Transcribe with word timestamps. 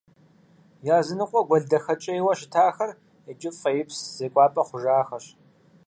Языныкъуэ 0.97 1.41
гуэл 1.47 1.63
дахэкӀейуэ 1.69 2.33
щытахэр 2.39 2.91
иджы 3.29 3.51
фӀеипс 3.59 3.97
зекӀуапӀэ 4.15 4.63
хъужахэщ. 4.67 5.25